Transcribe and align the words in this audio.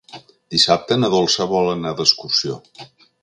Dissabte 0.53 0.97
na 1.01 1.11
Dolça 1.17 1.47
vol 1.53 1.71
anar 1.75 1.93
d'excursió. 2.01 2.57